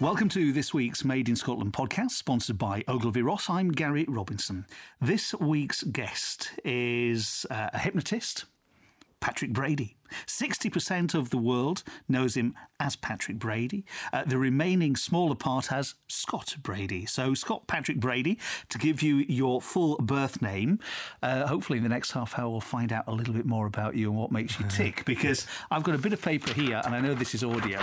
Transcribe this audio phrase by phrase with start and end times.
[0.00, 3.50] Welcome to this week's Made in Scotland podcast, sponsored by Ogilvy Ross.
[3.50, 4.64] I'm Gary Robinson.
[4.98, 8.46] This week's guest is uh, a hypnotist,
[9.20, 9.98] Patrick Brady.
[10.26, 13.84] 60% of the world knows him as Patrick Brady.
[14.12, 17.06] Uh, the remaining smaller part as Scott Brady.
[17.06, 18.38] So, Scott Patrick Brady,
[18.70, 20.78] to give you your full birth name,
[21.22, 23.94] uh, hopefully in the next half hour we'll find out a little bit more about
[23.94, 25.04] you and what makes you tick.
[25.04, 27.82] Because I've got a bit of paper here, and I know this is audio,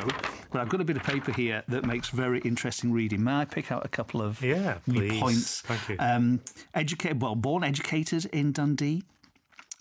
[0.52, 3.23] but I've got a bit of paper here that makes very interesting reading.
[3.23, 4.80] May I pick out a couple of yeah,
[5.20, 5.62] points?
[5.62, 5.96] Thank you.
[6.00, 6.42] Um,
[6.73, 9.04] educated, well, born educated in Dundee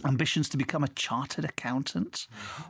[0.04, 2.26] ambitions to become a chartered accountant,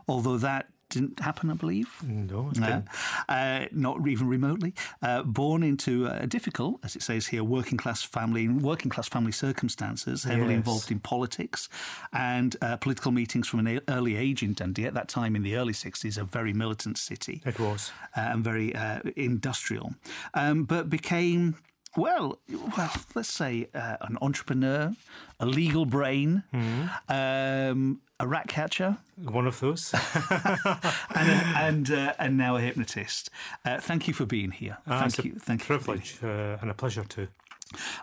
[0.08, 1.88] although that didn't happen, I believe.
[2.04, 2.88] No, it No, didn't.
[3.28, 4.72] uh, not even remotely.
[5.02, 9.32] Uh, born into a difficult, as it says here, working class family, working class family
[9.32, 10.58] circumstances, heavily Yes.
[10.58, 11.68] involved in politics
[12.12, 14.86] and uh, political meetings from an early age in Dundee.
[14.86, 17.90] At that time, in the early sixties, a very militant city It was.
[18.16, 19.94] uh, and very uh, industrial,
[20.34, 21.56] um, but became.
[21.96, 22.38] Well,
[22.76, 24.94] well, let's say uh, an entrepreneur,
[25.40, 26.42] a legal brain,
[27.08, 29.94] um, a rat catcher, One of those.
[31.14, 33.30] and and, uh, and now a hypnotist.
[33.64, 34.78] Uh, thank you for being here.
[34.86, 35.34] Ah, thank you.
[35.38, 35.66] Thank you.
[35.66, 37.28] Privilege uh, and a pleasure too.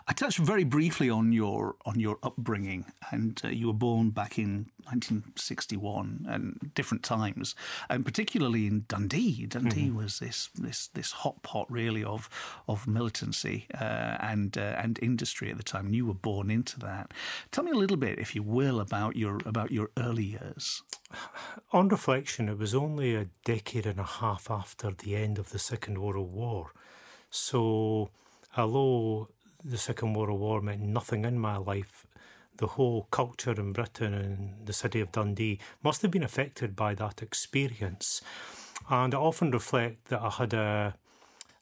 [0.06, 4.38] I touched very briefly on your on your upbringing, and uh, you were born back
[4.38, 7.54] in 1961 and different times,
[7.88, 9.46] and particularly in Dundee.
[9.46, 12.28] Dundee was this this this hot pot really of
[12.68, 15.86] of militancy uh, and uh, and industry at the time.
[15.86, 17.12] And you were born into that.
[17.50, 20.82] Tell me a little bit, if you will, about your about your early years.
[21.72, 25.58] On reflection, it was only a decade and a half after the end of the
[25.58, 26.72] Second World War.
[27.30, 28.10] So,
[28.56, 29.28] although
[29.64, 32.06] the Second World War meant nothing in my life,
[32.56, 36.94] the whole culture in Britain and the city of Dundee must have been affected by
[36.94, 38.20] that experience.
[38.90, 40.94] And I often reflect that I had a,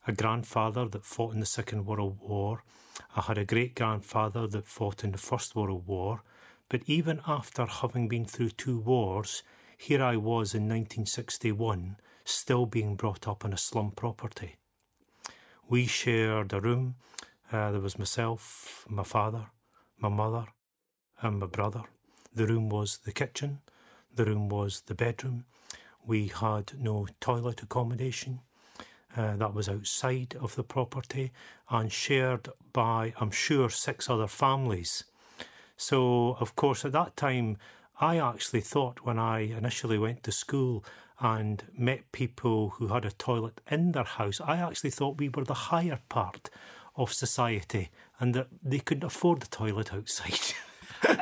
[0.05, 2.63] a grandfather that fought in the Second World War.
[3.15, 6.21] I had a great grandfather that fought in the First World War.
[6.69, 9.43] But even after having been through two wars,
[9.77, 14.55] here I was in 1961, still being brought up in a slum property.
[15.67, 16.95] We shared a room.
[17.53, 19.45] Uh, there was myself, my father,
[19.99, 20.47] my mother,
[21.21, 21.83] and my brother.
[22.33, 23.59] The room was the kitchen.
[24.15, 25.45] The room was the bedroom.
[26.03, 28.39] We had no toilet accommodation.
[29.15, 31.31] Uh, that was outside of the property
[31.69, 35.03] and shared by, I'm sure, six other families.
[35.77, 37.57] So, of course, at that time,
[38.01, 40.83] I actually thought when I initially went to school
[41.19, 45.43] and met people who had a toilet in their house, I actually thought we were
[45.45, 46.49] the higher part
[46.95, 47.89] of society
[48.19, 50.39] and that they couldn't afford the toilet outside.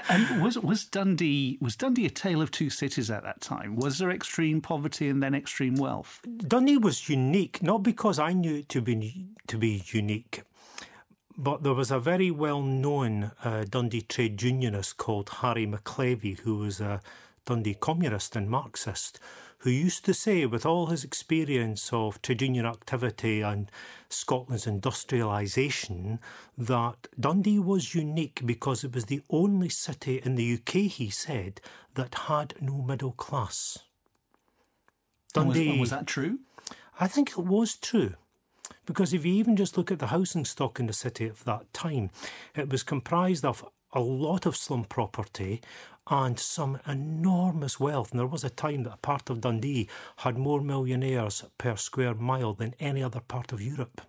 [0.10, 3.76] And was was Dundee was Dundee a tale of two cities at that time?
[3.76, 6.22] Was there extreme poverty and then extreme wealth?
[6.38, 10.44] Dundee was unique, not because I knew it to be to be unique,
[11.38, 16.58] but there was a very well known uh, Dundee trade unionist called Harry McLevy, who
[16.58, 17.02] was a
[17.46, 19.20] Dundee communist and Marxist,
[19.62, 23.70] who used to say, with all his experience of trade union activity and
[24.10, 26.18] Scotland's industrialisation,
[26.58, 31.62] that Dundee was unique because it was the only city in the UK, he said,
[31.94, 33.78] that had no middle class.
[35.36, 35.80] And was, Dundee.
[35.80, 36.40] was that true?
[37.00, 38.16] I think it was true.
[38.88, 41.72] Because if you even just look at the housing stock in the city at that
[41.72, 42.10] time,
[42.56, 43.64] it was comprised of
[43.94, 45.62] a lot of slum property
[46.10, 48.12] and some enormous wealth.
[48.12, 49.88] And there was a time that a part of Dundee
[50.18, 54.02] had more millionaires per square mile than any other part of Europe.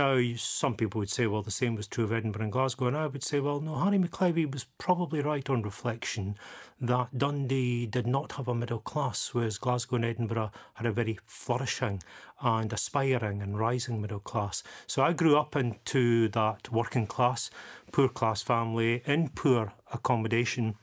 [0.00, 2.96] Now, some people would say, well, the same was true of Edinburgh and Glasgow, and
[2.96, 6.38] I would say, well, no, Harry McLevy was probably right on reflection
[6.80, 11.18] that Dundee did not have a middle class, whereas Glasgow and Edinburgh had a very
[11.26, 12.02] flourishing
[12.40, 14.62] and aspiring and rising middle class.
[14.86, 17.50] So I grew up into that working class,
[17.92, 20.76] poor class family in poor accommodation.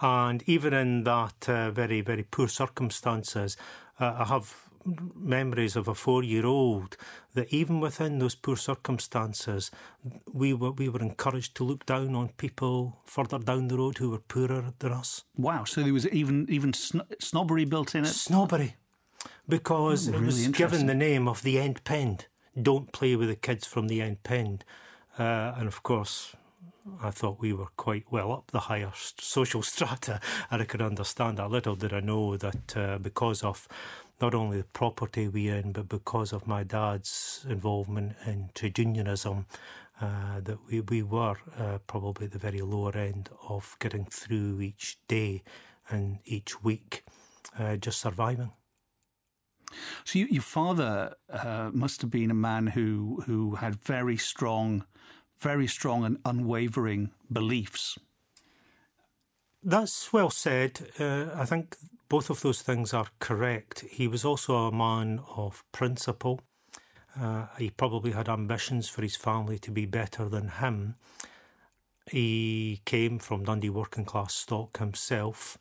[0.00, 3.56] And even in that uh, very, very poor circumstances,
[3.98, 6.96] uh, I have memories of a four-year-old
[7.34, 9.70] that even within those poor circumstances,
[10.32, 14.10] we were we were encouraged to look down on people further down the road who
[14.10, 15.24] were poorer than us.
[15.36, 15.64] Wow.
[15.64, 18.08] So there was even even sn- snobbery built in it.
[18.08, 18.76] Snobbery,
[19.48, 22.26] because Oh, it was given the name of the End Pend.
[22.60, 24.64] Don't play with the kids from the End Pend,
[25.18, 26.34] uh, and of course.
[27.02, 30.18] I thought we were quite well up the higher social strata,
[30.50, 31.50] and I could understand that.
[31.50, 33.68] Little did I know that uh, because of
[34.20, 39.46] not only the property we own, but because of my dad's involvement in trade unionism,
[40.00, 44.60] uh, that we, we were uh, probably at the very lower end of getting through
[44.60, 45.42] each day
[45.88, 47.04] and each week,
[47.58, 48.52] uh, just surviving.
[50.04, 54.84] So you, your father uh, must have been a man who who had very strong,
[55.38, 57.98] very strong and unwavering beliefs.
[59.62, 60.88] That's well said.
[60.98, 61.76] Uh, I think
[62.10, 63.84] both of those things are correct.
[63.88, 66.40] He was also a man of principle.
[67.18, 70.96] Uh, he probably had ambitions for his family to be better than him.
[72.10, 75.56] He came from Dundee working class stock himself,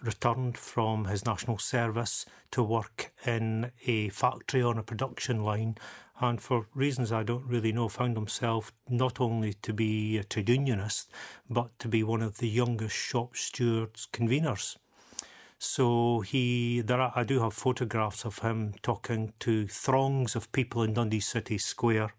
[0.00, 5.76] returned from his national service to work in a factory on a production line,
[6.20, 10.50] and for reasons I don't really know, found himself not only to be a trade
[10.50, 11.10] unionist,
[11.50, 14.76] but to be one of the youngest shop stewards conveners.
[15.58, 20.84] So he, there are, I do have photographs of him talking to throngs of people
[20.84, 22.12] in Dundee City Square,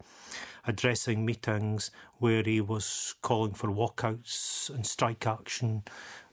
[0.67, 5.83] addressing meetings where he was calling for walkouts and strike action,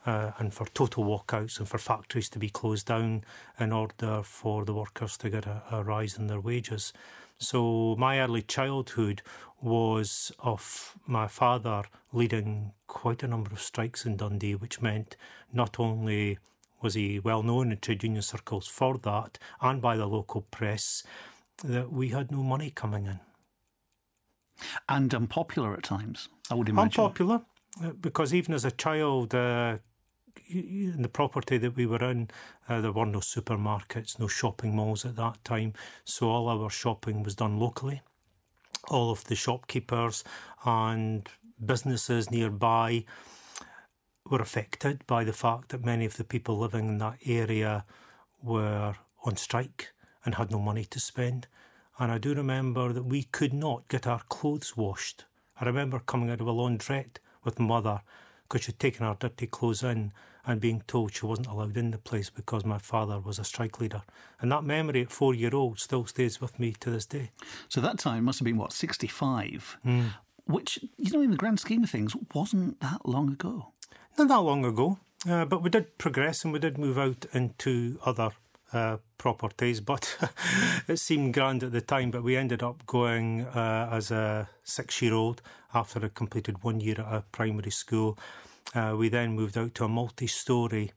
[0.05, 3.23] uh, and for total walkouts and for factories to be closed down
[3.59, 6.93] in order for the workers to get a, a rise in their wages.
[7.39, 9.23] So my early childhood
[9.61, 15.17] was of my father leading quite a number of strikes in Dundee, which meant
[15.53, 16.39] not only
[16.83, 21.03] was he well known in trade union circles for that and by the local press
[21.65, 23.21] that we had no money coming in.
[24.89, 27.01] And unpopular at times, I would imagine.
[27.01, 27.43] Unpopular,
[27.83, 29.79] uh, because even as a child, uh,
[30.49, 32.29] in the property that we were in,
[32.69, 35.73] uh, there were no supermarkets, no shopping malls at that time.
[36.05, 38.03] So all our shopping was done locally.
[38.89, 40.25] All of the shopkeepers
[40.65, 41.29] and
[41.65, 43.05] businesses nearby
[44.31, 47.85] were affected by the fact that many of the people living in that area
[48.43, 48.95] were
[49.25, 49.93] on strike
[50.25, 51.47] and had no money to spend.
[51.99, 55.25] And I do remember that we could not get our clothes washed.
[55.61, 58.03] I remember coming out of a laundrette with mother
[58.43, 60.13] because she'd taken our dirty clothes in
[60.47, 63.81] and being told she wasn't allowed in the place because my father was a strike
[63.81, 64.03] leader.
[64.41, 67.31] And that memory at four year old still stays with me to this day.
[67.69, 69.79] So that time must have been, what, 65?
[69.85, 70.11] Mm.
[70.45, 73.73] Which, you know, in the grand scheme of things, wasn't that long ago.
[74.19, 74.99] Not that long ago,
[75.29, 78.31] uh, but we did progress and we did move out into other
[78.73, 79.81] uh, properties.
[79.85, 80.17] But
[80.89, 82.11] it seemed grand at the time.
[82.11, 85.43] But we ended up going uh, as a six-year-old
[85.75, 88.19] after I completed one year at a primary school.
[88.75, 90.93] Uh, we then moved out to a multi-storey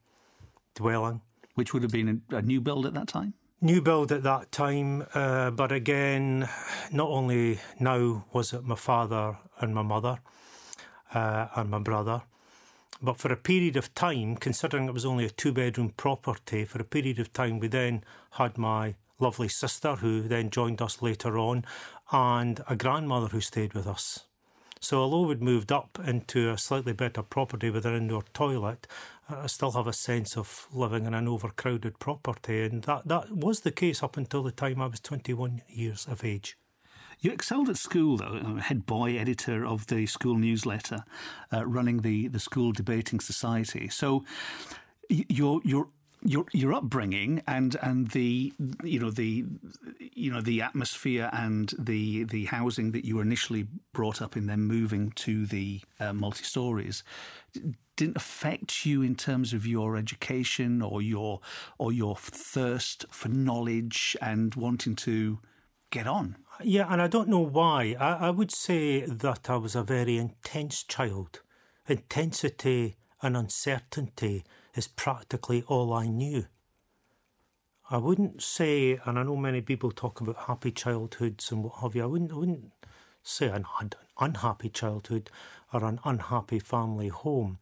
[0.76, 1.20] dwelling,
[1.56, 3.34] which would have been a, a new build at that time.
[3.60, 6.48] New build at that time, uh, but again,
[6.94, 10.20] not only now was it my father and my mother
[11.14, 12.22] uh, and my brother,
[13.02, 16.82] but for a period of time, considering it was only a two bedroom property, for
[16.82, 21.38] a period of time, we then had my lovely sister, who then joined us later
[21.38, 21.66] on,
[22.12, 24.26] and a grandmother who stayed with us.
[24.82, 28.88] So, although we'd moved up into a slightly better property with an indoor toilet,
[29.30, 33.62] I still have a sense of living in an overcrowded property, and that, that was
[33.62, 36.58] the case up until the time I was 21 years of age.
[37.22, 41.04] You excelled at school, though, head boy editor of the school newsletter,
[41.52, 43.90] uh, running the, the school debating society.
[43.90, 44.24] So
[45.10, 45.90] your your
[46.24, 49.46] your your upbringing and and the you know the
[50.00, 54.48] you know the atmosphere and the the housing that you were initially brought up in,
[54.48, 57.04] then moving to the uh, multi stories,
[57.98, 61.42] didn't affect you in terms of your education or your
[61.78, 65.40] or your thirst for knowledge and wanting to
[65.90, 66.38] get on.
[66.62, 67.96] Yeah, and I don't know why.
[68.00, 71.42] I, I would say that I was a very intense child.
[71.88, 74.44] Intensity and uncertainty
[74.76, 76.46] is practically all I knew.
[77.90, 81.96] I wouldn't say, and I know many people talk about happy childhoods and what have
[81.96, 82.04] you.
[82.04, 82.72] I wouldn't, I wouldn't
[83.24, 83.66] say an
[84.20, 85.32] unhappy childhood
[85.74, 87.58] or an unhappy family home.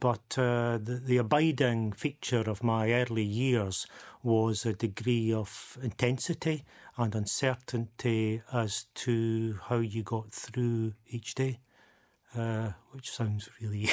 [0.00, 3.86] But uh, the, the abiding feature of my early years
[4.22, 6.64] was a degree of intensity
[6.96, 11.60] and uncertainty as to how you got through each day,
[12.36, 13.88] uh, which sounds really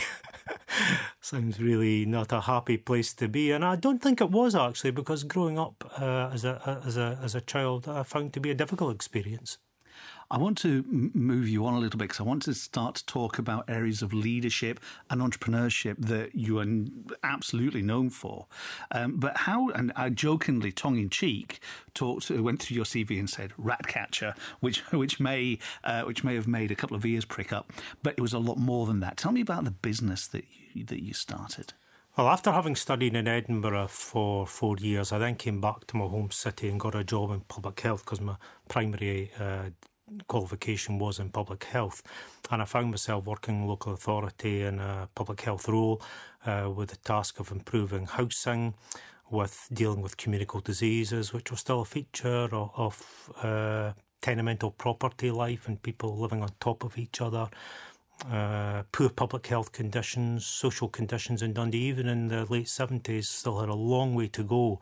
[1.22, 3.52] sounds really not a happy place to be.
[3.52, 7.20] And I don't think it was actually, because growing up uh, as a as a
[7.22, 9.58] as a child, I found to be a difficult experience.
[10.30, 13.06] I want to move you on a little bit because I want to start to
[13.06, 14.80] talk about areas of leadership
[15.10, 16.66] and entrepreneurship that you are
[17.24, 18.48] absolutely known for.
[18.92, 21.62] Um, but how, and I jokingly, tongue in cheek,
[21.94, 26.36] talked, went through your CV and said rat catcher, which which may uh, which may
[26.36, 27.72] have made a couple of ears prick up,
[28.04, 29.16] but it was a lot more than that.
[29.16, 30.44] Tell me about the business that
[30.74, 31.74] you, that you started.
[32.18, 36.06] Well, after having studied in Edinburgh for four years, I then came back to my
[36.06, 39.70] home city and got a job in public health because my primary uh,
[40.28, 42.04] qualification was in public health.
[42.52, 46.02] And I found myself working local authority in a public health role
[46.46, 48.74] uh, with the task of improving housing,
[49.30, 55.32] with dealing with communicable diseases, which was still a feature of, of uh, tenemental property
[55.32, 57.48] life and people living on top of each other.
[58.26, 63.60] Uh, poor public health conditions, social conditions in Dundee, even in the late 70s, still
[63.60, 64.80] had a long way to go.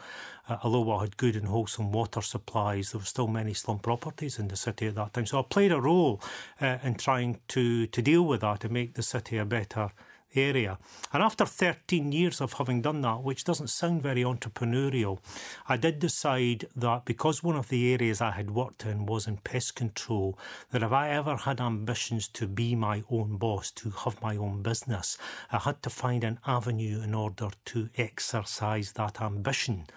[0.48, 4.40] Uh, although we had good and wholesome water supplies, there were still many slum properties
[4.40, 5.26] in the city at that time.
[5.26, 6.22] So I played a role
[6.62, 9.92] uh, in trying to, to deal with that and make the city a better
[10.36, 10.78] area.
[11.12, 15.20] And after 13 years of having done that, which doesn't sound very entrepreneurial,
[15.68, 19.38] I did decide that because one of the areas I had worked in was in
[19.38, 20.38] pest control,
[20.72, 24.62] that if I ever had ambitions to be my own boss, to have my own
[24.62, 25.18] business,
[25.52, 29.88] I had to find an avenue in order to exercise that ambition.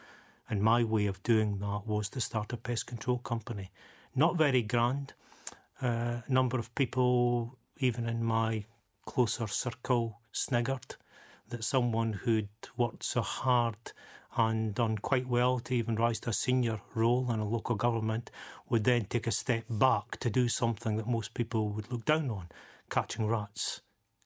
[0.49, 3.71] And my way of doing that was to start a pest control company.
[4.15, 5.13] Not very grand.
[5.83, 8.65] A uh, number of people, even in my
[9.05, 10.97] closer circle, sniggered
[11.49, 13.77] that someone who'd worked so hard
[14.37, 18.31] and done quite well to even rise to a senior role in a local government
[18.69, 22.31] would then take a step back to do something that most people would look down
[22.31, 22.49] on
[22.91, 23.81] catching rats,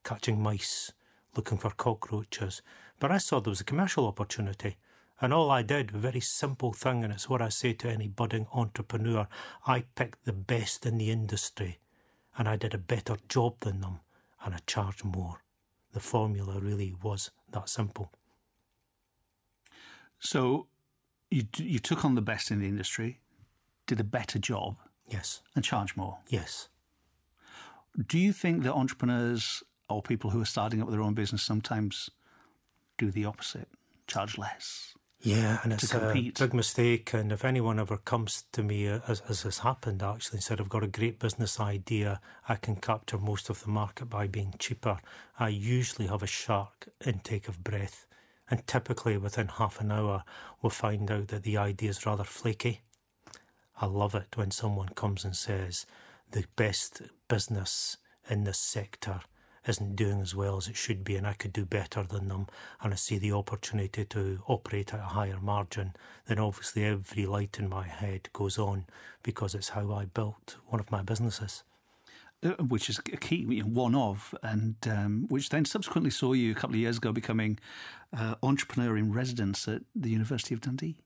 [0.04, 0.92] catching mice,
[1.36, 2.62] looking for cockroaches.
[2.98, 4.76] But I saw there was a commercial opportunity.
[5.20, 8.08] And all I did, a very simple thing, and it's what I say to any
[8.08, 9.28] budding entrepreneur
[9.66, 11.78] I picked the best in the industry
[12.36, 14.00] and I did a better job than them
[14.44, 15.42] and I charged more
[15.92, 18.10] the formula really was that simple.
[20.18, 20.66] So
[21.30, 23.20] you you took on the best in the industry,
[23.86, 24.76] did a better job,
[25.08, 26.18] yes, and charged more.
[26.28, 26.68] Yes.
[28.06, 32.08] Do you think that entrepreneurs or people who are starting up their own business sometimes
[32.96, 33.68] do the opposite,
[34.06, 34.94] charge less?
[35.24, 37.14] Yeah, and it's a big mistake.
[37.14, 40.60] And if anyone ever comes to me, uh, as, as has happened actually, and said,
[40.60, 44.54] I've got a great business idea, I can capture most of the market by being
[44.58, 44.98] cheaper,
[45.38, 48.06] I usually have a shark intake of breath.
[48.50, 50.24] And typically within half an hour,
[50.60, 52.80] we'll find out that the idea is rather flaky.
[53.80, 55.86] I love it when someone comes and says,
[56.32, 57.96] the best business
[58.28, 59.20] in this sector
[59.66, 62.46] isn't doing as well as it should be and I could do better than them
[62.80, 65.94] and I see the opportunity to operate at a higher margin,
[66.26, 68.86] then obviously every light in my head goes on
[69.22, 71.62] because it's how I built one of my businesses.
[72.44, 76.54] Uh, which is a key, one of, and um, which then subsequently saw you a
[76.56, 77.56] couple of years ago becoming
[78.16, 80.96] uh, entrepreneur in residence at the University of Dundee.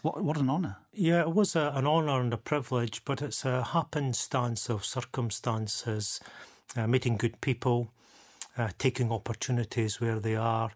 [0.00, 0.78] What, what an honour.
[0.90, 6.20] Yeah, it was a, an honour and a privilege, but it's a happenstance of circumstances
[6.76, 7.90] uh, meeting good people,
[8.56, 10.70] uh, taking opportunities where they are,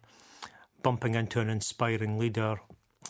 [0.83, 2.59] bumping into an inspiring leader.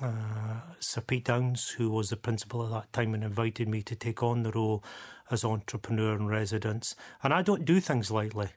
[0.02, 3.96] Uh, Sir Pete Downes, who was the principal at that time and invited me to
[3.96, 4.84] take on the role
[5.32, 6.96] as entrepreneur in residence.
[7.24, 8.50] And I don't do things lightly.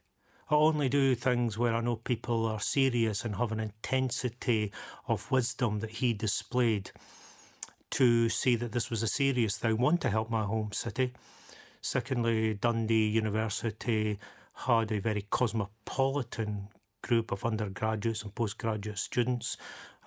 [0.50, 4.73] I only do things where I know people are serious and have an intensity
[5.07, 6.91] of wisdom that he displayed
[7.91, 9.79] to see that this was a serious thing.
[9.79, 11.12] One, to help my home city,
[11.80, 14.18] Secondly, Dundee University
[14.66, 16.68] had a very cosmopolitan
[17.02, 19.56] group of undergraduates and postgraduate students,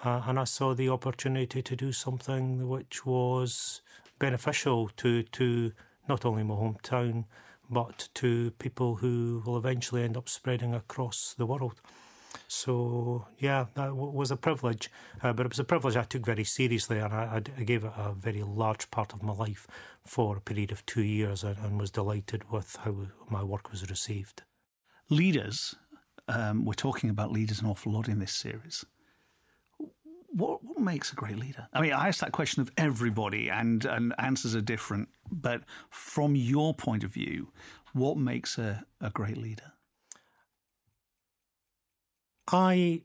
[0.03, 3.81] uh, and I saw the opportunity to do something which was
[4.19, 5.71] beneficial to to
[6.07, 7.25] not only my hometown
[7.69, 11.81] but to people who will eventually end up spreading across the world.
[12.55, 14.91] So yeah, that w- was a privilege,
[15.23, 17.91] uh, but it was a privilege I took very seriously, and I, I, gave it
[17.97, 19.65] a very large part of my life
[20.05, 23.89] for a period of two years, and, and was delighted with how my work was
[23.89, 24.43] received.
[25.09, 25.73] Leaders,
[26.27, 28.85] um, we're talking about leaders an awful lot in this series.
[30.29, 31.67] What, what makes a great leader?
[31.73, 35.09] I mean, I ask that question of everybody, and, and answers are different.
[35.31, 37.51] But from your point of view,
[37.93, 39.73] what makes a, a great leader?
[42.51, 43.03] I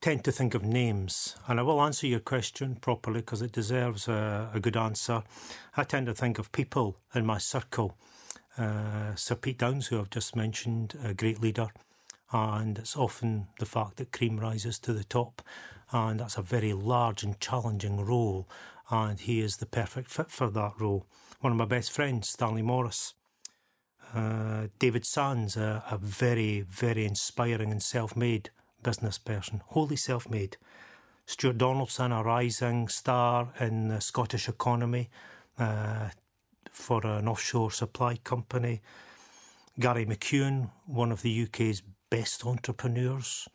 [0.00, 4.08] tend to think of names, and I will answer your question properly because it deserves
[4.08, 5.22] a, a, good answer.
[5.76, 7.96] I tend to think of people in my circle.
[8.58, 11.68] Uh, Sir Pete Downes, who I've just mentioned, a great leader,
[12.32, 15.42] and it's often the fact that cream rises to the top,
[15.92, 18.48] and that's a very large and challenging role,
[18.90, 21.06] and he is the perfect fit for that role.
[21.40, 23.14] One of my best friends, Stanley Morris,
[24.14, 28.50] uh, David Sands, a, a, very, very inspiring and self made
[28.86, 30.56] business person, wholly self made.
[31.26, 35.10] Stuart Donaldson, a rising star in the Scottish economy
[35.58, 36.10] uh,
[36.70, 38.80] for an offshore supply company.
[39.80, 43.48] Gary McEwan, one of the UK's best entrepreneurs.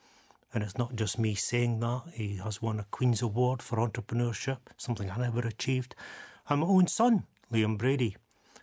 [0.54, 4.58] And it's not just me saying that, he has won a Queen's Award for entrepreneurship,
[4.76, 5.96] something I never achieved.
[6.50, 7.24] And my own son,
[7.54, 8.18] Liam Brady,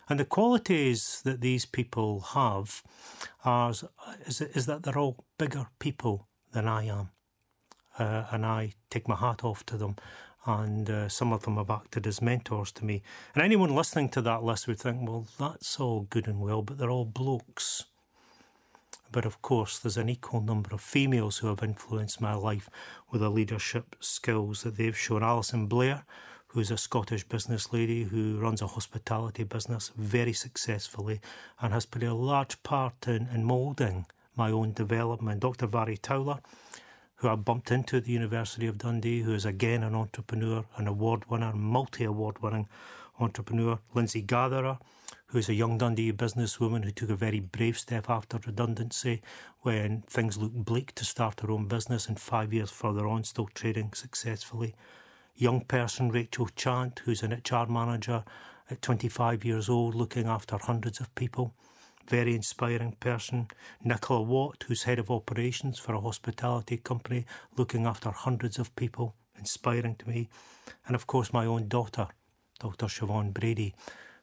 [0.07, 2.83] and the qualities that these people have
[3.43, 3.73] are,
[4.27, 7.09] is, is that they're all bigger people than I am.
[7.99, 9.95] uh, and I take my hat off to them.
[10.45, 13.03] And uh, some of them have acted as mentors to me.
[13.35, 16.77] And anyone listening to that list would think, well, that's all good and well, but
[16.77, 17.85] they're all blokes.
[19.11, 22.69] But of course, there's an equal number of females who have influenced my life
[23.11, 25.23] with the leadership skills that they've shown.
[25.23, 26.05] Alison Blair,
[26.49, 31.21] who's a Scottish business lady who runs a hospitality business very successfully
[31.61, 34.05] and has played a large part in, in moulding
[34.39, 35.41] my own development.
[35.41, 35.67] Dr.
[35.67, 36.39] Vary Towler,
[37.17, 40.87] who I bumped into at the University of Dundee, who is again an entrepreneur, an
[40.87, 42.67] award winner, multi award winning
[43.19, 43.77] entrepreneur.
[43.93, 44.79] Lindsay Gatherer,
[45.27, 49.21] who's a young Dundee businesswoman who took a very brave step after redundancy
[49.61, 53.49] when things looked bleak to start her own business, and five years further on, still
[53.53, 54.73] trading successfully
[55.39, 58.23] young person, Rachel Chant, who's an HR manager
[58.69, 61.53] at 25 years old, looking after hundreds of people.
[62.09, 63.47] Very inspiring person.
[63.83, 67.25] Nicola Watt, who's head of operations for a hospitality company,
[67.55, 69.15] looking after hundreds of people.
[69.37, 70.27] Inspiring to me.
[70.87, 72.07] And of course, my own daughter,
[72.59, 72.87] Dr.
[72.87, 73.73] Siobhan Brady,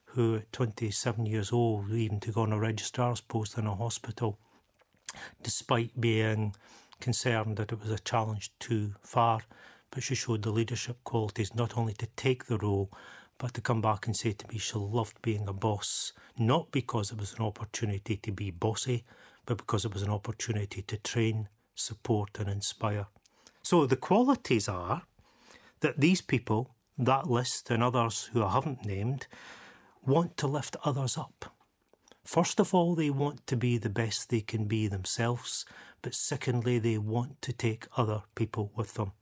[0.07, 4.39] who at 27 years old even took on a registrar's post in a hospital,
[5.43, 6.55] despite being
[7.01, 9.41] concerned that it was a challenge too far
[9.91, 12.91] but she showed the leadership qualities not only to take the role,
[13.39, 17.11] but to come back and say to me she loved being a boss, not because
[17.11, 19.05] it was an opportunity to be bossy,
[19.45, 23.07] but because it was an opportunity to train, support, and inspire.
[23.63, 25.03] So the qualities are
[25.81, 29.27] that these people, that list, and others who I haven't named,
[30.05, 31.53] want to lift others up.
[32.25, 35.65] First of all, they want to be the best they can be themselves,
[36.03, 39.13] but secondly, they want to take other people with them.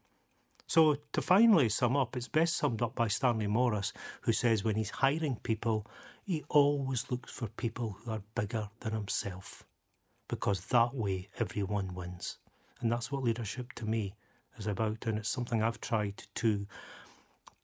[0.66, 3.92] So, to finally sum up, it's best summed up by Stanley Morris,
[4.22, 5.86] who says when he's hiring people,
[6.24, 9.64] he always looks for people who are bigger than himself,
[10.28, 12.38] because that way everyone wins.
[12.80, 14.14] And that's what leadership to me
[14.56, 16.66] is about, and it's something I've tried to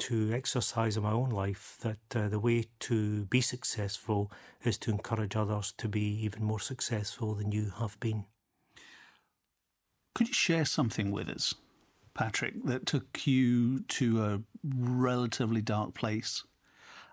[0.00, 4.32] to exercise in my own life that uh, the way to be successful
[4.64, 8.24] is to encourage others to be even more successful than you have been.
[10.14, 11.52] Could you share something with us
[12.20, 16.44] Patrick, that took you to a relatively dark place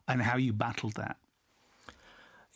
[0.06, 1.15] and how you battled that?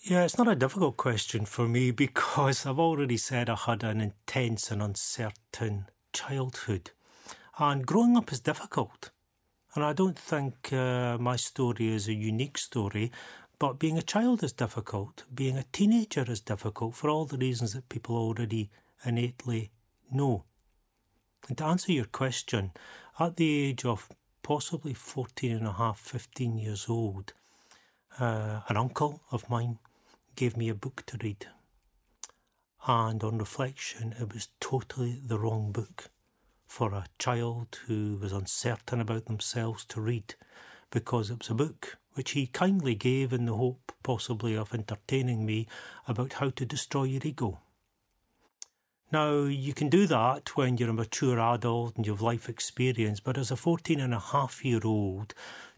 [0.03, 4.01] Yeah, it's not a difficult question for me because I've already said I had an
[4.01, 6.91] intense and uncertain childhood.
[7.57, 9.11] And growing up is difficult.
[9.73, 13.13] And I don't think uh, my story is a unique story,
[13.59, 15.23] but being a child is difficult.
[15.33, 18.69] Being a teenager is difficult for all the reasons that people already
[19.05, 19.71] innately
[20.11, 20.43] know.
[21.47, 22.71] And to answer your question,
[23.19, 24.09] at the age of
[24.43, 27.33] possibly 14 and a half, 15 years old,
[28.19, 29.79] uh, an uncle of mine
[30.35, 31.47] gave me a book to read.
[32.87, 36.09] And on reflection, it was totally the wrong book
[36.65, 40.35] for a child who was uncertain about themselves to read
[40.89, 45.45] because it was a book which he kindly gave in the hope, possibly, of entertaining
[45.45, 45.67] me
[46.07, 47.59] about how to destroy your ego.
[49.11, 53.19] Now, you can do that when you're a mature adult and you have life experience,
[53.19, 55.33] but as a 14 and a half year old,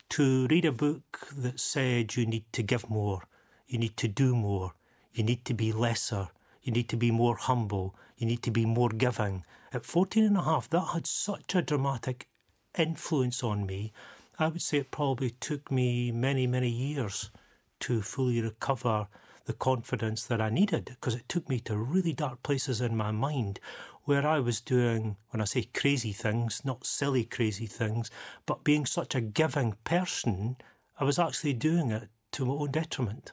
[0.09, 3.23] to read a book that said you need to give more,
[3.65, 4.73] you need to do more,
[5.13, 6.27] you need to be lesser,
[6.61, 9.43] you need to be more humble, you need to be more giving.
[9.71, 12.27] At 14 and a half, that had such a dramatic
[12.77, 13.93] influence on me.
[14.37, 17.31] I would say it probably took me many, many years
[17.79, 19.07] to fully recover
[19.45, 23.11] the confidence that I needed because it took me to really dark places in my
[23.11, 23.59] mind
[24.05, 28.11] where I was doing, when I say crazy things, not silly crazy things,
[28.45, 30.57] but being such a giving person,
[30.99, 33.31] I was actually doing it to my own detriment.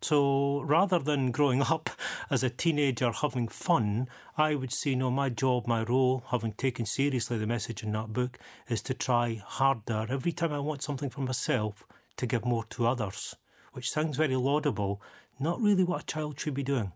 [0.00, 1.90] So rather than growing up
[2.30, 6.86] as a teenager having fun, I would say, no, my job, my role, having taken
[6.86, 11.10] seriously the message in that book, is to try harder every time I want something
[11.10, 11.84] for myself
[12.16, 13.34] to give more to others
[13.74, 15.00] which sounds very laudable,
[15.38, 16.92] not really what a child should be doing.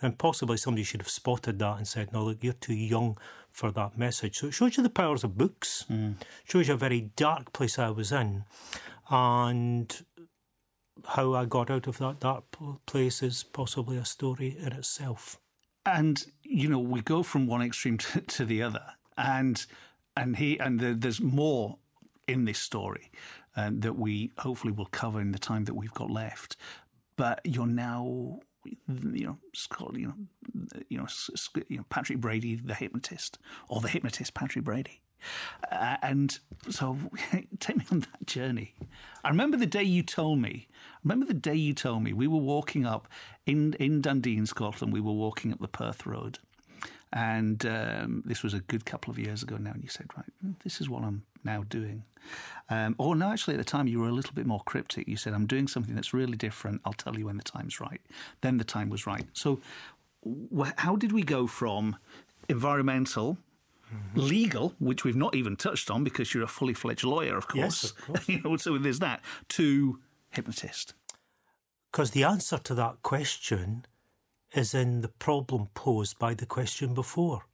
[0.00, 3.18] And possibly somebody should have spotted that and said, no, look, you're too young
[3.50, 4.38] for that message.
[4.38, 6.14] So it shows you the powers of books, mm.
[6.44, 8.44] shows you a very dark place I was in,
[9.10, 10.04] and
[11.04, 12.44] how I got out of that dark
[12.86, 15.40] place is possibly a story in itself.
[15.84, 18.84] And, you know, we go from one extreme to, to the other.
[19.16, 19.66] And
[20.18, 21.78] and he and the, there's more
[22.26, 23.10] in this story
[23.58, 26.56] um, that we hopefully will cover in the time that we've got left.
[27.16, 29.38] But you're now, you know,
[29.92, 30.14] you know,
[30.88, 31.06] you know,
[31.68, 35.02] you know, Patrick Brady, the hypnotist, or the hypnotist Patrick Brady.
[35.72, 36.38] Uh, and
[36.70, 36.96] so
[37.58, 38.76] take me on that journey.
[39.24, 40.68] I remember the day you told me.
[40.70, 43.08] I remember the day you told me we were walking up
[43.44, 44.92] in in Dundee in Scotland.
[44.92, 46.38] We were walking up the Perth Road,
[47.12, 50.30] And um, this was a good couple of years ago now, and you said, right,
[50.62, 52.04] this is what I'm now doing.
[52.70, 55.08] Um, or no, actually, at the time you were a little bit more cryptic.
[55.08, 56.80] You said, I'm doing something that's really different.
[56.84, 58.00] I'll tell you when the time's right.
[58.40, 59.26] Then the time was right.
[59.32, 59.60] So,
[60.24, 61.96] wh- how did we go from
[62.48, 63.38] environmental?
[63.92, 64.20] Mm-hmm.
[64.20, 67.58] Legal, which we've not even touched on because you're a fully fledged lawyer, of course.
[67.58, 68.28] Yes, of course.
[68.28, 69.22] you know, so there's that.
[69.50, 69.98] To
[70.30, 70.92] hypnotist.
[71.90, 73.86] Because the answer to that question
[74.52, 77.46] is in the problem posed by the question before.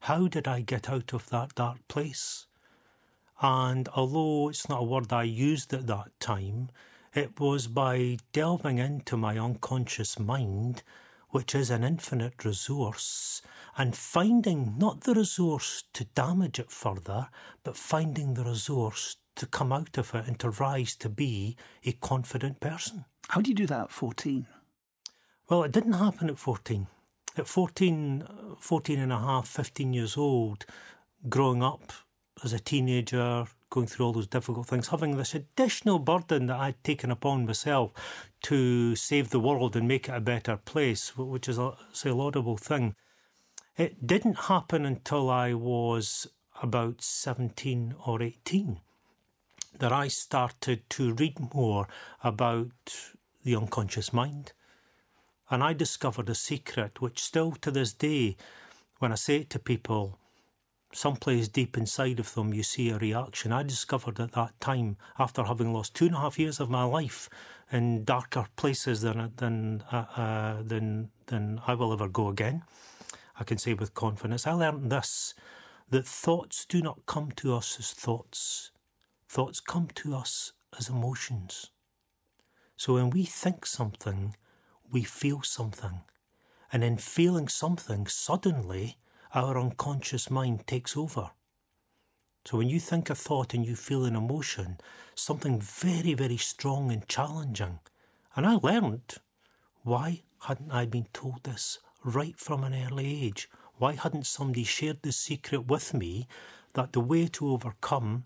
[0.00, 2.46] How did I get out of that dark place?
[3.40, 6.70] And although it's not a word I used at that time,
[7.14, 10.82] it was by delving into my unconscious mind,
[11.30, 13.42] which is an infinite resource,
[13.76, 17.28] and finding not the resource to damage it further,
[17.62, 21.92] but finding the resource to come out of it and to rise to be a
[21.92, 23.04] confident person.
[23.28, 24.46] How do you do that at 14?
[25.48, 26.86] Well, it didn't happen at 14.
[27.36, 30.64] At 14, 14 and a half, 15 years old,
[31.28, 31.92] growing up
[32.44, 36.82] as a teenager, going through all those difficult things, having this additional burden that I'd
[36.84, 37.92] taken upon myself
[38.42, 42.56] to save the world and make it a better place, which is a, a laudable
[42.56, 42.94] thing.
[43.76, 46.26] It didn't happen until I was
[46.62, 48.80] about 17 or 18
[49.78, 51.86] that I started to read more
[52.22, 52.72] about
[53.44, 54.52] the unconscious mind
[55.50, 58.36] and I discovered a secret which still to this day,
[58.98, 60.18] when I say it to people,
[60.96, 63.52] someplace deep inside of them you see a reaction.
[63.52, 66.84] I discovered at that time, after having lost two and a half years of my
[66.84, 67.28] life
[67.70, 72.64] in darker places than than uh, uh, than than I will ever go again,
[73.38, 75.34] I can say with confidence, I learned this:
[75.90, 78.70] that thoughts do not come to us as thoughts;
[79.28, 81.70] thoughts come to us as emotions.
[82.76, 84.34] So when we think something,
[84.90, 86.02] we feel something.
[86.72, 88.98] And in feeling something, suddenly
[89.34, 91.30] our unconscious mind takes over.
[92.44, 94.78] So when you think a thought and you feel an emotion,
[95.14, 97.80] something very, very strong and challenging.
[98.36, 99.16] And I learned
[99.82, 103.48] why hadn't I been told this right from an early age?
[103.78, 106.28] Why hadn't somebody shared the secret with me
[106.74, 108.24] that the way to overcome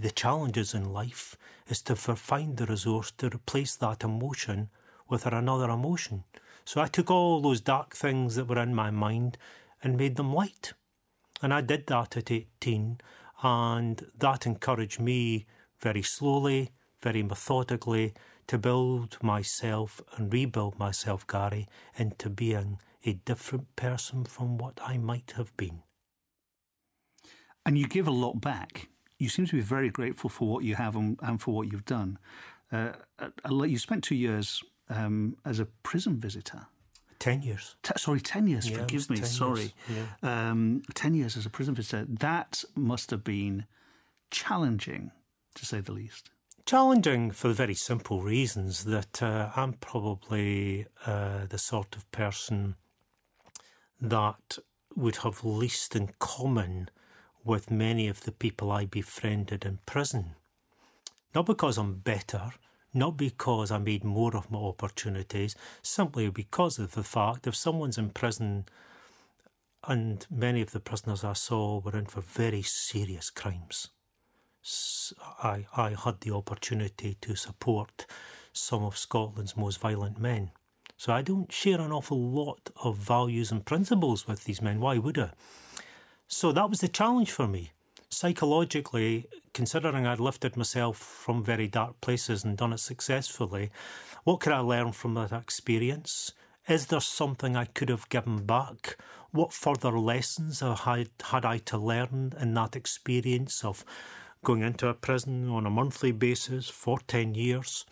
[0.00, 1.36] the challenges in life
[1.68, 4.68] is to find the resource to replace that emotion
[5.08, 6.24] with another emotion.
[6.64, 9.38] So I took all those dark things that were in my mind
[9.84, 10.72] and made them light.
[11.42, 13.00] And I did that at 18,
[13.42, 15.46] and that encouraged me
[15.78, 16.70] very slowly,
[17.02, 18.14] very methodically,
[18.46, 24.96] to build myself and rebuild myself, Gary, into being a different person from what I
[24.96, 25.82] might have been.
[27.66, 28.88] And you give a lot back.
[29.18, 31.84] You seem to be very grateful for what you have and, and for what you've
[31.84, 32.18] done.
[32.72, 32.92] Uh,
[33.48, 36.66] you spent two years um, as a prison visitor.
[37.18, 37.76] 10 years.
[37.82, 39.72] T- sorry, 10 years, yeah, forgive me, sorry.
[39.88, 40.50] Yeah.
[40.50, 42.06] Um, 10 years as a prison visitor.
[42.08, 43.66] That must have been
[44.30, 45.10] challenging,
[45.54, 46.30] to say the least.
[46.66, 52.76] Challenging for the very simple reasons that uh, I'm probably uh, the sort of person
[54.00, 54.58] that
[54.96, 56.88] would have least in common
[57.44, 60.34] with many of the people I befriended in prison.
[61.34, 62.52] Not because I'm better,
[62.94, 67.98] not because I made more of my opportunities, simply because of the fact if someone's
[67.98, 68.66] in prison,
[69.86, 73.88] and many of the prisoners I saw were in for very serious crimes.
[75.42, 78.06] I, I had the opportunity to support
[78.52, 80.52] some of Scotland's most violent men.
[80.96, 84.80] So I don't share an awful lot of values and principles with these men.
[84.80, 85.30] Why would I?
[86.28, 87.72] So that was the challenge for me
[88.14, 93.70] psychologically, considering I'd lifted myself from very dark places and done it successfully,
[94.24, 96.32] what could I learn from that experience?
[96.68, 98.96] Is there something I could have given back?
[99.32, 103.84] What further lessons had, had I to learn in that experience of
[104.44, 107.84] going into a prison on a monthly basis for 10 years,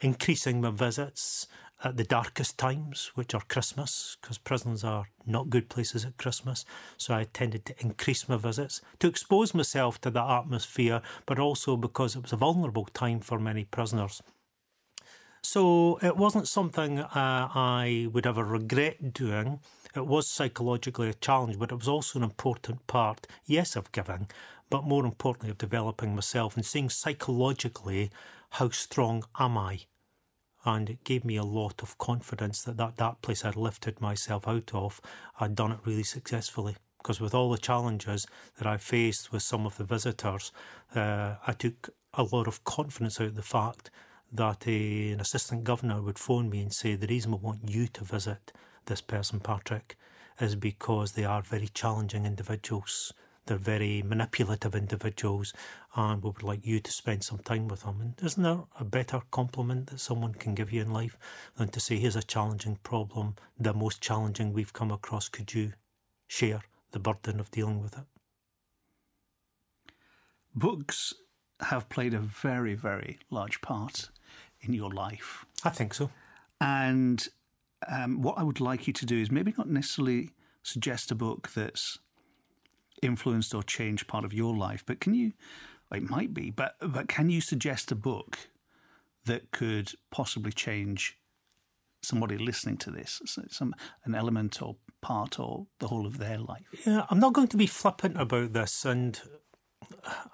[0.00, 1.46] increasing my visits,
[1.84, 6.64] at the darkest times, which are Christmas, because prisons are not good places at Christmas.
[6.96, 11.76] So I tended to increase my visits to expose myself to that atmosphere, but also
[11.76, 14.22] because it was a vulnerable time for many prisoners.
[15.42, 17.08] So it wasn't something uh,
[17.54, 19.60] I would ever regret doing.
[19.94, 24.28] It was psychologically a challenge, but it was also an important part, yes, of giving,
[24.68, 28.10] but more importantly, of developing myself and seeing psychologically
[28.50, 29.82] how strong am I
[30.68, 34.46] and it gave me a lot of confidence that that, that place I'd lifted myself
[34.46, 35.00] out of,
[35.40, 36.76] I'd done it really successfully.
[36.98, 38.26] Because with all the challenges
[38.58, 40.52] that I faced with some of the visitors,
[40.94, 43.90] uh, I took a lot of confidence out of the fact
[44.30, 47.86] that a, an assistant governor would phone me and say, The reason we want you
[47.88, 48.52] to visit
[48.86, 49.96] this person, Patrick,
[50.38, 53.14] is because they are very challenging individuals.
[53.48, 55.54] They're very manipulative individuals,
[55.96, 57.98] and we would like you to spend some time with them.
[58.02, 61.16] And isn't there a better compliment that someone can give you in life
[61.56, 65.30] than to say, Here's a challenging problem, the most challenging we've come across.
[65.30, 65.72] Could you
[66.26, 68.04] share the burden of dealing with it?
[70.54, 71.14] Books
[71.60, 74.10] have played a very, very large part
[74.60, 75.46] in your life.
[75.64, 76.10] I think so.
[76.60, 77.26] And
[77.90, 80.32] um, what I would like you to do is maybe not necessarily
[80.62, 81.98] suggest a book that's
[83.02, 85.32] influenced or changed part of your life, but can you?
[85.92, 88.50] It might be, but but can you suggest a book
[89.24, 91.16] that could possibly change
[92.02, 96.66] somebody listening to this, some an element or part or the whole of their life?
[96.86, 99.20] Yeah, I'm not going to be flippant about this, and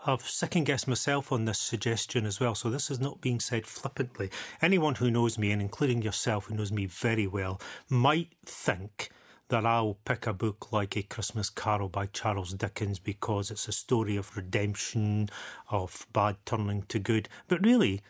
[0.06, 3.66] I've second guessed myself on this suggestion as well, so this is not being said
[3.66, 4.30] flippantly.
[4.60, 9.10] Anyone who knows me, and including yourself who knows me very well, might think
[9.48, 13.72] that I'll pick a book like A Christmas Carol by Charles Dickens because it's a
[13.72, 15.28] story of redemption,
[15.70, 17.28] of bad turning to good.
[17.48, 18.02] But really,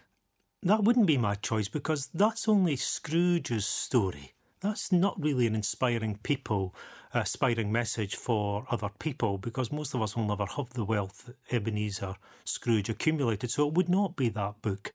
[0.63, 4.35] that wouldn't be my choice because that's only Scrooge's story.
[4.61, 6.75] That's not really an inspiring people,
[7.13, 12.15] aspiring message for other people because most of us will never have the wealth Ebenezer
[12.45, 13.51] Scrooge accumulated.
[13.51, 14.95] So it would not be that book.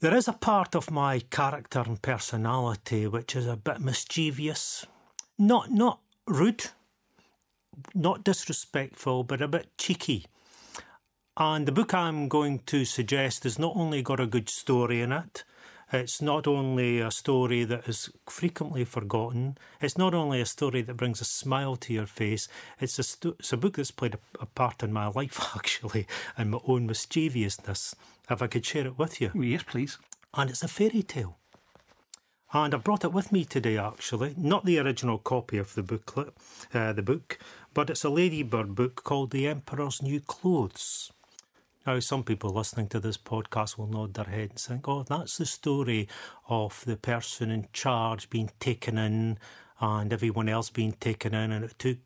[0.00, 4.84] There is a part of my character and personality which is a bit mischievous,
[5.38, 6.66] not not rude,
[7.94, 10.26] not disrespectful, but a bit cheeky.
[11.38, 15.12] And the book I'm going to suggest has not only got a good story in
[15.12, 15.44] it,
[15.92, 19.56] it's not only a story that is frequently forgotten.
[19.80, 22.48] It's not only a story that brings a smile to your face.
[22.80, 26.06] It's a, sto- it's a book that's played a, a, part in my life, actually,
[26.36, 27.94] and my own mischievousness.
[28.28, 29.30] If I could share it with you.
[29.34, 29.98] Yes, please.
[30.34, 31.38] And it's a fairy tale.
[32.52, 34.34] And I brought it with me today, actually.
[34.36, 36.34] Not the original copy of the booklet,
[36.72, 37.38] uh, the book,
[37.74, 41.12] but it's a Ladybird book called The Emperor's New Clothes.
[41.86, 45.38] Now, some people listening to this podcast will nod their head and think, oh, that's
[45.38, 46.08] the story
[46.48, 49.38] of the person in charge being taken in
[49.78, 51.52] and everyone else being taken in.
[51.52, 51.98] And it took,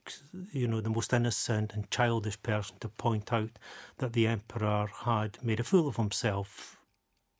[0.52, 3.58] you know, the most innocent and childish person to point out
[3.98, 6.76] that the emperor had made a fool of himself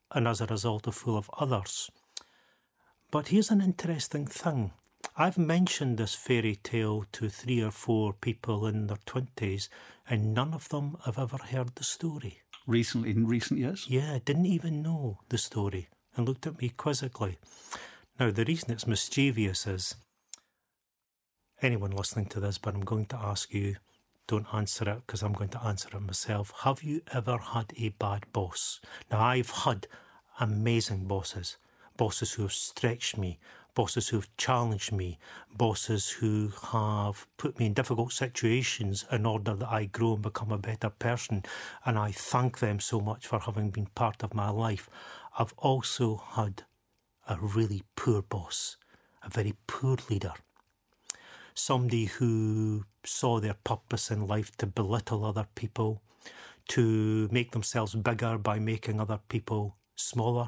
[0.09, 1.91] and as a result, a fool of others.
[3.11, 4.71] But here's an interesting thing.
[5.17, 9.67] I've mentioned this fairy tale to three or four people in their 20s,
[10.09, 12.41] and none of them have ever heard the story.
[12.65, 13.87] Recently, in recent years?
[13.89, 17.37] Yeah, didn't even know the story and looked at me quizzically.
[18.19, 19.95] Now, the reason it's mischievous is
[21.61, 23.75] anyone listening to this, but I'm going to ask you,
[24.27, 26.53] don't answer it because I'm going to answer it myself.
[26.63, 28.79] Have you ever had a bad boss?
[29.11, 29.87] Now, I've had
[30.39, 31.57] amazing bosses,
[31.97, 33.39] bosses who have stretched me,
[33.73, 35.17] bosses who have challenged me,
[35.55, 40.51] bosses who have put me in difficult situations in order that I grow and become
[40.51, 41.43] a better person.
[41.85, 44.89] And I thank them so much for having been part of my life.
[45.37, 46.63] I've also had
[47.27, 48.77] a really poor boss,
[49.23, 50.33] a very poor leader.
[51.53, 56.01] Somebody who saw their purpose in life to belittle other people,
[56.69, 60.47] to make themselves bigger by making other people smaller,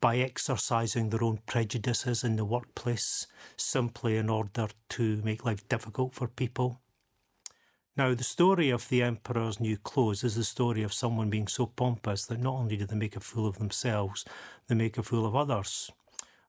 [0.00, 6.14] by exercising their own prejudices in the workplace simply in order to make life difficult
[6.14, 6.80] for people.
[7.96, 11.66] Now, the story of the Emperor's New Clothes is the story of someone being so
[11.66, 14.24] pompous that not only do they make a fool of themselves,
[14.68, 15.90] they make a fool of others.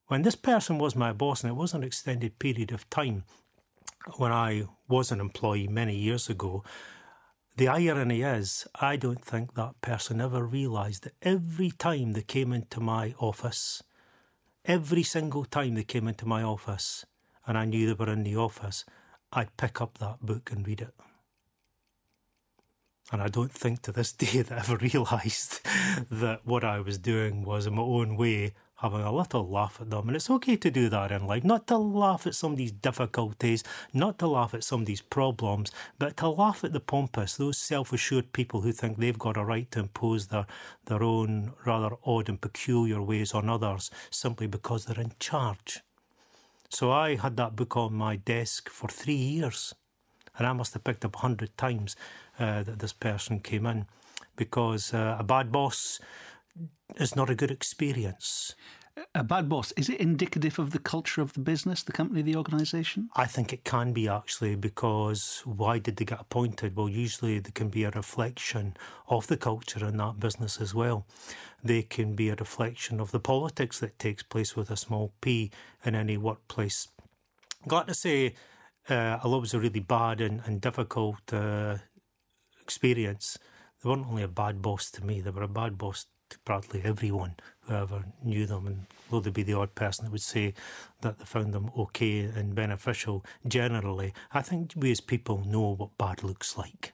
[0.07, 3.23] When this person was my boss, and it was an extended period of time,
[4.17, 6.63] when I was an employee many years ago,
[7.59, 12.53] the irony is, I don't think that person ever realised that every time they came
[12.53, 13.83] into my office,
[14.63, 17.05] every single time they came into my office,
[17.45, 18.85] and I knew they were in the office,
[19.33, 20.93] I'd pick up that book and read it.
[23.11, 25.59] And I don't think to this day that I ever realised
[26.09, 29.89] that what I was doing was in my own way having a little laugh at
[29.89, 30.07] them.
[30.07, 33.63] And it's okay to do that in life, not to laugh at somebody's difficulties,
[33.93, 38.31] not to laugh at somebody's problems, but to laugh at the pompous, those self assured
[38.31, 40.45] people who think they've got a right to impose their,
[40.85, 45.81] their own rather odd and peculiar ways on others simply because they're in charge.
[46.69, 49.73] So I had that book on my desk for three years,
[50.37, 51.95] and I must have picked up a hundred times
[52.39, 53.87] uh, that this person came in
[54.35, 55.99] because uh, a bad boss
[56.97, 58.55] is not a good experience.
[59.15, 62.35] A bad boss, is it indicative of the culture of the business, the company, the
[62.35, 63.09] organisation?
[63.15, 66.75] I think it can be actually because why did they get appointed?
[66.75, 68.75] Well, usually they can be a reflection
[69.07, 71.05] of the culture in that business as well.
[71.63, 75.51] They can be a reflection of the politics that takes place with a small p
[75.85, 76.89] in any workplace.
[77.67, 78.33] got to say,
[78.89, 81.77] uh, although it was a really bad and, and difficult uh,
[82.61, 83.37] experience,
[83.81, 86.81] they weren't only a bad boss to me, they were a bad boss to practically
[86.83, 88.67] everyone who ever knew them.
[88.67, 90.53] And though there'd be the odd person that would say
[91.01, 95.97] that they found them okay and beneficial, generally, I think we as people know what
[95.97, 96.93] bad looks like.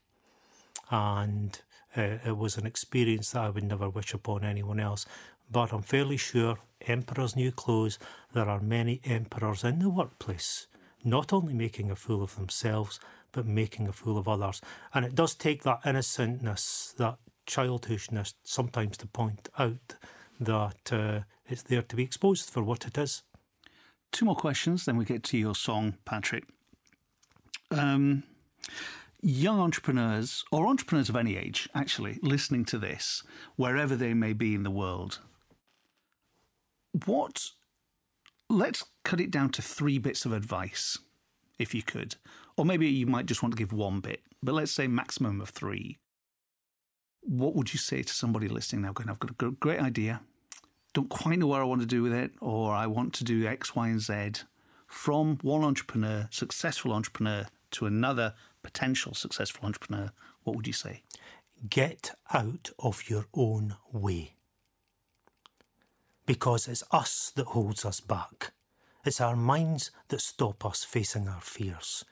[0.89, 1.59] And
[1.95, 5.05] uh, it was an experience that I would never wish upon anyone else.
[5.51, 7.99] But I'm fairly sure, emperor's new clothes,
[8.33, 10.67] there are many emperors in the workplace,
[11.03, 12.99] not only making a fool of themselves,
[13.31, 14.61] but making a fool of others.
[14.93, 19.95] And it does take that innocentness, that childishness, sometimes to point out
[20.39, 23.23] that uh, it's there to be exposed for what it is.
[24.11, 26.45] Two more questions, then we get to your song, Patrick.
[27.71, 28.23] Um,
[29.21, 33.23] young entrepreneurs, or entrepreneurs of any age, actually, listening to this,
[33.55, 35.19] wherever they may be in the world,
[37.05, 37.51] what,
[38.49, 40.97] let's cut it down to three bits of advice,
[41.59, 42.15] if you could.
[42.57, 45.49] Or maybe you might just want to give one bit, but let's say maximum of
[45.49, 45.97] three.
[47.27, 50.21] What would you say to somebody listening now going, I've got a great idea,
[50.93, 53.45] don't quite know what I want to do with it, or I want to do
[53.47, 54.43] X, Y, and Z
[54.87, 58.33] from one entrepreneur, successful entrepreneur, to another
[58.63, 60.11] potential successful entrepreneur,
[60.43, 61.03] what would you say?
[61.69, 64.35] Get out of your own way.
[66.25, 68.53] Because it's us that holds us back.
[69.03, 72.05] It's our minds that stop us facing our fears.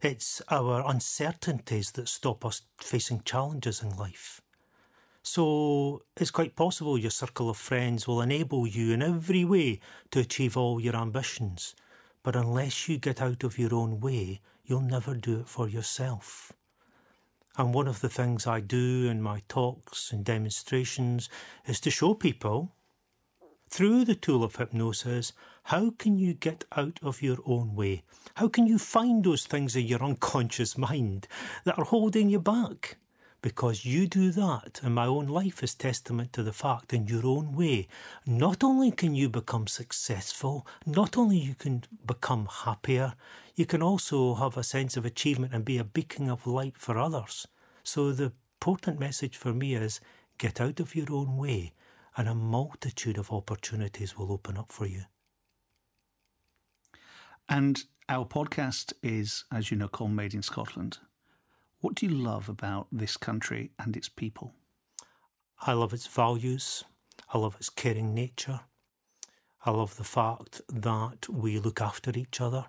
[0.00, 4.40] It's our uncertainties that stop us facing challenges in life.
[5.30, 9.78] So it's quite possible your circle of friends will enable you in every way
[10.10, 11.74] to achieve all your ambitions.
[12.22, 16.54] But unless you get out of your own way, you'll never do it for yourself.
[17.58, 21.28] And one of the things I do in my talks and demonstrations
[21.66, 22.72] is to show people,
[23.68, 28.02] through the tool of hypnosis, how can you get out of your own way?
[28.36, 31.28] How can you find those things in your unconscious mind
[31.64, 32.96] that are holding you back?
[33.40, 37.24] Because you do that, and my own life is testament to the fact in your
[37.24, 37.86] own way.
[38.26, 43.14] Not only can you become successful, not only you can become happier,
[43.54, 46.98] you can also have a sense of achievement and be a beacon of light for
[46.98, 47.46] others.
[47.84, 50.00] So the important message for me is
[50.36, 51.72] get out of your own way,
[52.16, 55.02] and a multitude of opportunities will open up for you.
[57.48, 60.98] And our podcast is, as you know, called Made in Scotland.
[61.80, 64.52] What do you love about this country and its people?
[65.60, 66.84] I love its values.
[67.32, 68.60] I love its caring nature.
[69.64, 72.66] I love the fact that we look after each other.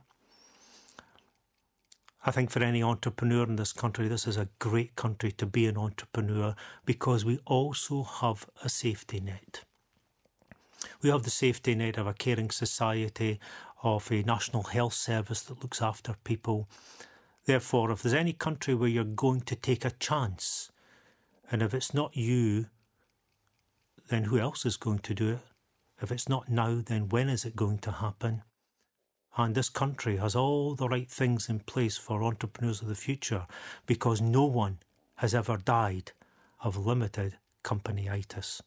[2.26, 5.66] I think for any entrepreneur in this country, this is a great country to be
[5.66, 6.54] an entrepreneur
[6.86, 9.64] because we also have a safety net.
[11.02, 13.40] We have the safety net of a caring society,
[13.82, 16.68] of a national health service that looks after people,
[17.50, 20.70] Therefore, if there's any country where you're going to take a chance,
[21.52, 22.68] and if it's not you,
[24.10, 25.40] then who else is going to do it?
[26.00, 28.44] If it's not now, then when is it going to happen?
[29.36, 33.48] And this country has all the right things in place for entrepreneurs of the future
[33.88, 34.78] because no one
[35.16, 36.12] has ever died
[36.64, 38.62] of limited companyitis.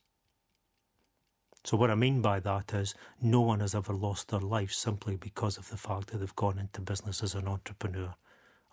[1.62, 5.14] So, what I mean by that is no one has ever lost their life simply
[5.14, 8.16] because of the fact that they've gone into business as an entrepreneur.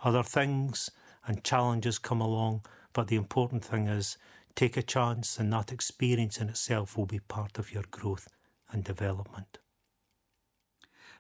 [0.04, 0.92] Other things
[1.26, 2.62] and challenges come along,
[2.94, 4.18] but the important thing is
[4.56, 8.28] take a chance, and that experience in itself will be part of your growth
[8.72, 9.60] and development.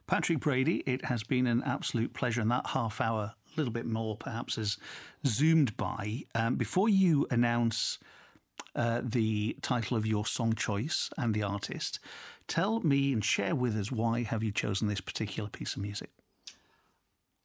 [0.07, 3.85] Patrick Brady, it has been an absolute pleasure, and that half hour, a little bit
[3.85, 4.77] more perhaps, has
[5.25, 6.23] zoomed by.
[6.33, 7.99] Um, before you announce
[8.75, 11.99] uh, the title of your song choice and the artist,
[12.47, 16.09] tell me and share with us why have you chosen this particular piece of music?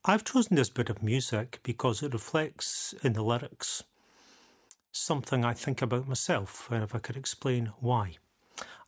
[0.06, 3.84] I've chosen this bit of music because it reflects in the lyrics
[4.92, 8.16] something I think about myself, and if I could explain why.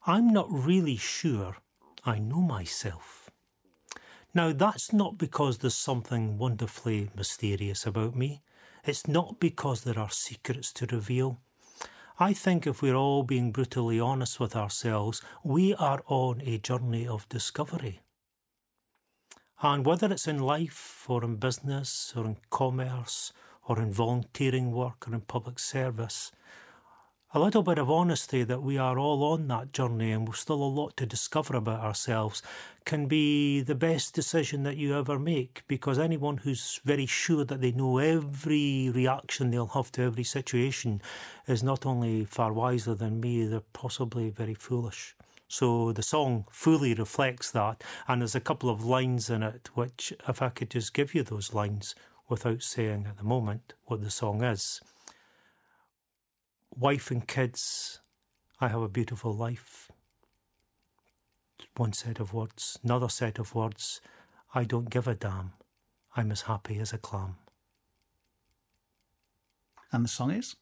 [0.06, 1.56] I'm not really sure
[2.04, 3.30] I know myself.
[4.34, 8.42] Now, that's not because there's something wonderfully mysterious about me.
[8.84, 11.40] It's not because there are secrets to reveal.
[12.20, 17.08] I think if we're all being brutally honest with ourselves, we are on a journey
[17.08, 18.02] of discovery.
[19.62, 23.32] And whether it's in life or in business or in commerce
[23.66, 26.30] or in volunteering work or in public service,
[27.32, 30.62] a little bit of honesty that we are all on that journey and we've still
[30.62, 32.42] a lot to discover about ourselves
[32.84, 37.60] can be the best decision that you ever make because anyone who's very sure that
[37.60, 41.00] they know every reaction they'll have to every situation
[41.48, 45.16] is not only far wiser than me, they're possibly very foolish.
[45.48, 50.12] So the song fully reflects that, and there's a couple of lines in it which,
[50.28, 51.94] if I could just give you those lines
[52.28, 54.80] without saying at the moment what the song is
[56.78, 58.00] Wife and kids,
[58.60, 59.90] I have a beautiful life.
[61.76, 64.02] One set of words, another set of words,
[64.54, 65.52] I don't give a damn.
[66.16, 67.36] I'm as happy as a clam.
[69.90, 70.56] And the song is?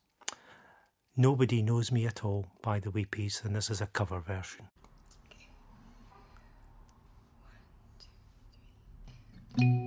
[1.16, 4.66] Nobody Knows Me at All by the Weepies, and this is a cover version.
[9.56, 9.83] The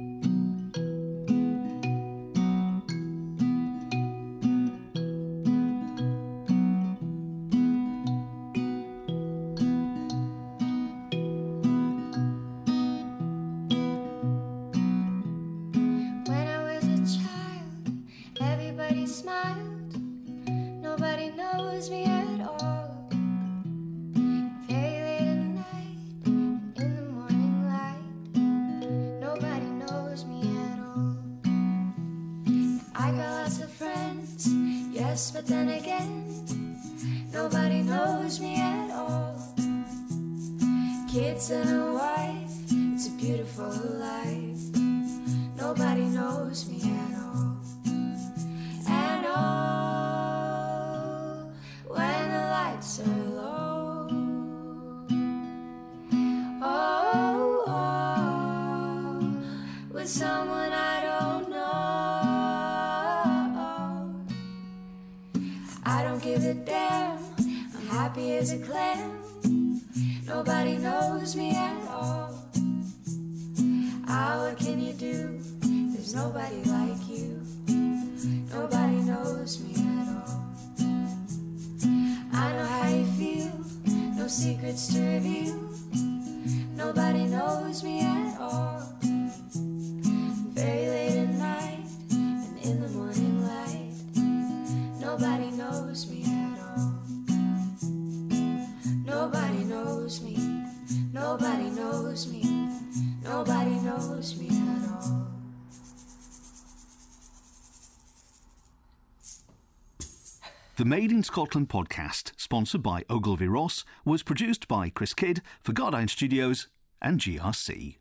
[110.97, 116.07] Made in Scotland podcast, sponsored by Ogilvy Ross, was produced by Chris Kidd for Guardian
[116.07, 116.69] Studios
[116.99, 117.97] and GRC.